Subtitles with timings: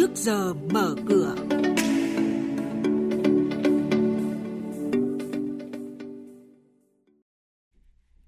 [0.00, 1.34] trước giờ mở cửa.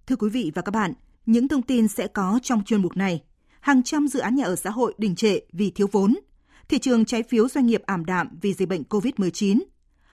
[0.06, 0.92] Thưa quý vị và các bạn,
[1.26, 3.22] những thông tin sẽ có trong chuyên mục này.
[3.60, 6.14] Hàng trăm dự án nhà ở xã hội đình trệ vì thiếu vốn.
[6.68, 9.60] Thị trường trái phiếu doanh nghiệp ảm đạm vì dịch bệnh COVID-19.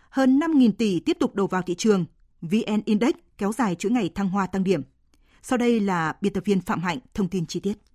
[0.09, 2.05] Hơn 5.000 tỷ tiếp tục đổ vào thị trường.
[2.41, 4.81] VN Index kéo dài chuỗi ngày thăng hoa tăng điểm.
[5.41, 7.88] Sau đây là biên tập viên Phạm Hạnh thông tin chi tiết.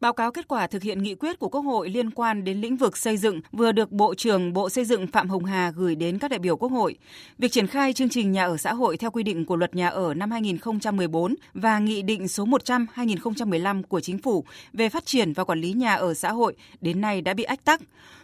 [0.00, 2.76] Báo cáo kết quả thực hiện nghị quyết của Quốc hội liên quan đến lĩnh
[2.76, 6.18] vực xây dựng vừa được Bộ trưởng Bộ Xây dựng Phạm Hồng Hà gửi đến
[6.18, 6.96] các đại biểu Quốc hội.
[7.38, 9.88] Việc triển khai chương trình nhà ở xã hội theo quy định của Luật Nhà
[9.88, 15.44] ở năm 2014 và Nghị định số 100-2015 của Chính phủ về phát triển và
[15.44, 17.80] quản lý nhà ở xã hội đến nay đã bị ách tắc.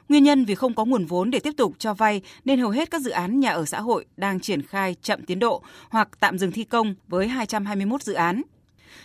[0.08, 2.90] Nguyên nhân vì không có nguồn vốn để tiếp tục cho vay nên hầu hết
[2.90, 6.38] các dự án nhà ở xã hội đang triển khai chậm tiến độ hoặc tạm
[6.38, 8.42] dừng thi công với 221 dự án.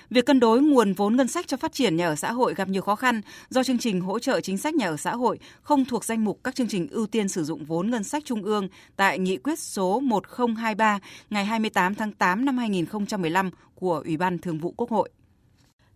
[0.10, 2.70] Việc cân đối nguồn vốn ngân sách cho phát triển nhà ở xã hội gặp
[2.70, 5.86] nhiều khó khăn do chương trình hỗ trợ chính sách nhà ở xã hội không
[5.86, 8.68] thuộc danh mục các chương trình ưu tiên sử dụng vốn ngân sách trung ương
[8.96, 14.58] tại nghị quyết số 1023 ngày 28 tháng 8 năm 2015 của Ủy ban Thường
[14.58, 15.10] vụ Quốc hội.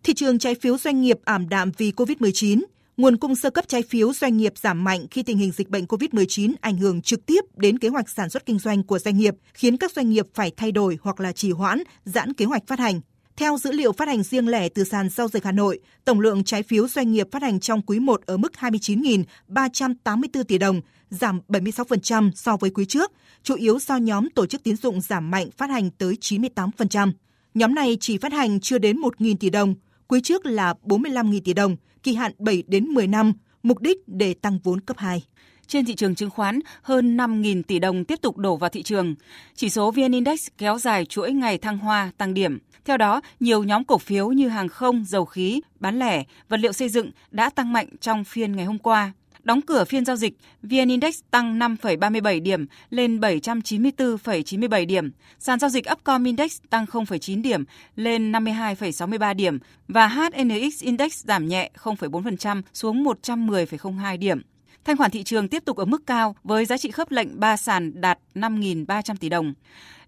[0.02, 2.62] Thị trường trái phiếu doanh nghiệp ảm đạm vì COVID-19,
[2.96, 5.84] nguồn cung sơ cấp trái phiếu doanh nghiệp giảm mạnh khi tình hình dịch bệnh
[5.84, 9.34] COVID-19 ảnh hưởng trực tiếp đến kế hoạch sản xuất kinh doanh của doanh nghiệp,
[9.54, 12.78] khiến các doanh nghiệp phải thay đổi hoặc là trì hoãn, giãn kế hoạch phát
[12.78, 13.00] hành.
[13.36, 16.44] Theo dữ liệu phát hành riêng lẻ từ sàn giao dịch Hà Nội, tổng lượng
[16.44, 21.40] trái phiếu doanh nghiệp phát hành trong quý 1 ở mức 29.384 tỷ đồng, giảm
[21.48, 25.50] 76% so với quý trước, chủ yếu do nhóm tổ chức tín dụng giảm mạnh
[25.56, 27.12] phát hành tới 98%.
[27.54, 29.74] Nhóm này chỉ phát hành chưa đến 1.000 tỷ đồng,
[30.08, 33.32] quý trước là 45.000 tỷ đồng, kỳ hạn 7 đến 10 năm,
[33.62, 35.22] mục đích để tăng vốn cấp 2.
[35.66, 39.14] Trên thị trường chứng khoán, hơn 5.000 tỷ đồng tiếp tục đổ vào thị trường.
[39.54, 42.58] Chỉ số VN Index kéo dài chuỗi ngày thăng hoa, tăng điểm.
[42.84, 46.72] Theo đó, nhiều nhóm cổ phiếu như hàng không, dầu khí, bán lẻ, vật liệu
[46.72, 49.12] xây dựng đã tăng mạnh trong phiên ngày hôm qua.
[49.44, 55.10] Đóng cửa phiên giao dịch, VN Index tăng 5,37 điểm lên 794,97 điểm.
[55.38, 57.64] Sàn giao dịch Upcom Index tăng 0,9 điểm
[57.96, 59.58] lên 52,63 điểm
[59.88, 64.42] và HNX Index giảm nhẹ 0,4% xuống 110,02 điểm.
[64.84, 67.56] Thanh khoản thị trường tiếp tục ở mức cao với giá trị khớp lệnh 3
[67.56, 69.54] sàn đạt 5.300 tỷ đồng.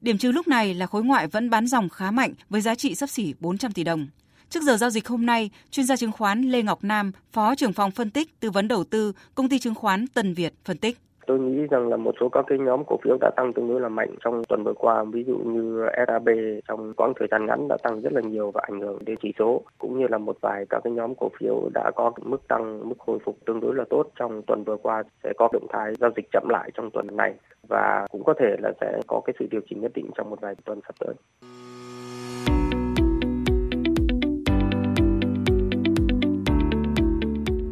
[0.00, 2.94] Điểm trừ lúc này là khối ngoại vẫn bán dòng khá mạnh với giá trị
[2.94, 4.06] sấp xỉ 400 tỷ đồng.
[4.50, 7.72] Trước giờ giao dịch hôm nay, chuyên gia chứng khoán Lê Ngọc Nam, Phó trưởng
[7.72, 10.98] phòng phân tích tư vấn đầu tư, công ty chứng khoán Tân Việt phân tích.
[11.26, 13.80] Tôi nghĩ rằng là một số các cái nhóm cổ phiếu đã tăng tương đối
[13.80, 16.28] là mạnh trong tuần vừa qua, ví dụ như SAB
[16.68, 19.32] trong quãng thời gian ngắn đã tăng rất là nhiều và ảnh hưởng đến chỉ
[19.38, 22.88] số, cũng như là một vài các cái nhóm cổ phiếu đã có mức tăng,
[22.88, 25.94] mức hồi phục tương đối là tốt trong tuần vừa qua sẽ có động thái
[26.00, 27.34] giao dịch chậm lại trong tuần này
[27.68, 30.40] và cũng có thể là sẽ có cái sự điều chỉnh nhất định trong một
[30.40, 31.14] vài tuần sắp tới.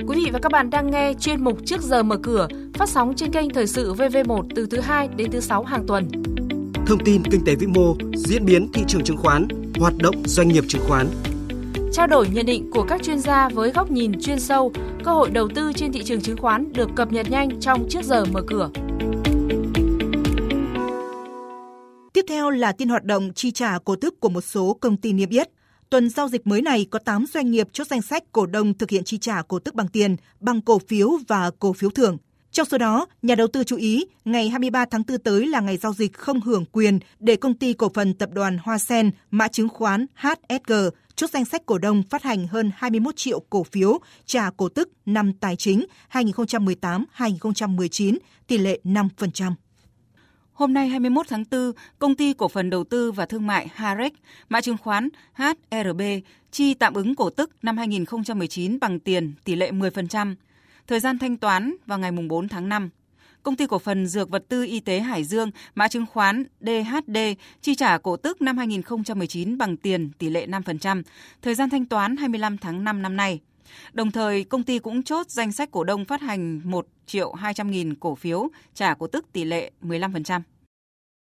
[0.08, 3.14] Quý vị và các bạn đang nghe chuyên mục Trước giờ mở cửa phát sóng
[3.16, 6.08] trên kênh Thời sự VV1 từ thứ 2 đến thứ 6 hàng tuần.
[6.86, 9.48] Thông tin kinh tế vĩ mô, diễn biến thị trường chứng khoán,
[9.78, 11.08] hoạt động doanh nghiệp chứng khoán.
[11.92, 14.72] Trao đổi nhận định của các chuyên gia với góc nhìn chuyên sâu,
[15.04, 18.04] cơ hội đầu tư trên thị trường chứng khoán được cập nhật nhanh trong Trước
[18.04, 18.70] giờ mở cửa.
[22.12, 25.12] Tiếp theo là tin hoạt động chi trả cổ tức của một số công ty
[25.12, 25.48] niêm yết.
[25.90, 28.90] Tuần giao dịch mới này có 8 doanh nghiệp chốt danh sách cổ đông thực
[28.90, 32.16] hiện chi trả cổ tức bằng tiền, bằng cổ phiếu và cổ phiếu thưởng.
[32.54, 35.76] Trong số đó, nhà đầu tư chú ý, ngày 23 tháng 4 tới là ngày
[35.76, 39.48] giao dịch không hưởng quyền để công ty cổ phần tập đoàn Hoa Sen, mã
[39.48, 40.72] chứng khoán HSG,
[41.16, 44.90] chốt danh sách cổ đông phát hành hơn 21 triệu cổ phiếu trả cổ tức
[45.06, 49.52] năm tài chính 2018-2019, tỷ lệ 5%.
[50.52, 54.12] Hôm nay 21 tháng 4, công ty cổ phần đầu tư và thương mại HAREX
[54.48, 56.00] mã chứng khoán HRB,
[56.50, 60.34] chi tạm ứng cổ tức năm 2019 bằng tiền tỷ lệ 10%.
[60.86, 62.90] Thời gian thanh toán vào ngày 4 tháng 5.
[63.42, 67.18] Công ty cổ phần Dược vật tư y tế Hải Dương, mã chứng khoán DHD,
[67.62, 71.02] chi trả cổ tức năm 2019 bằng tiền tỷ lệ 5%.
[71.42, 73.40] Thời gian thanh toán 25 tháng 5 năm nay.
[73.92, 77.70] Đồng thời, công ty cũng chốt danh sách cổ đông phát hành 1 triệu 200
[77.70, 80.40] nghìn cổ phiếu trả cổ tức tỷ lệ 15%.